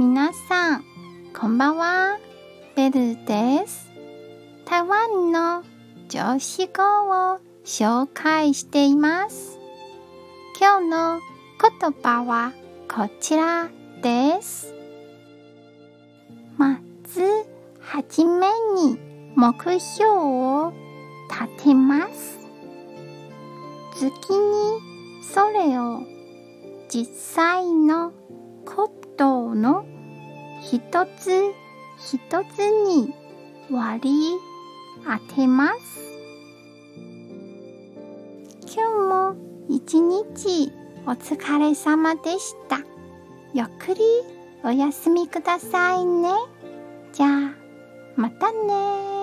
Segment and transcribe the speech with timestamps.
[0.00, 0.84] 皆さん、
[1.36, 2.20] こんばんは。
[2.76, 3.90] ベルです。
[4.64, 5.64] 台湾の
[6.08, 9.58] 女子語を紹介しています。
[10.60, 11.20] 今日の
[11.80, 12.52] 言葉は
[12.88, 13.70] こちら
[14.00, 14.72] です。
[16.56, 17.22] まず、
[17.80, 18.46] はじめ
[18.76, 19.00] に
[19.34, 20.72] 目標を
[21.28, 22.38] 立てます。
[23.96, 26.02] 月にそれを
[26.88, 28.12] 実際の
[28.64, 29.84] ことの
[30.70, 30.80] 一
[31.18, 31.54] つ
[31.98, 32.18] 一
[32.54, 33.14] つに
[33.70, 34.32] 割り
[35.02, 35.78] 当てます。
[38.76, 39.36] 今日も
[39.70, 40.70] 一日
[41.06, 42.80] お疲れ様でした。
[43.54, 44.02] ゆっくり
[44.62, 46.28] お休みくださいね。
[47.14, 47.54] じゃあ、
[48.16, 49.17] またね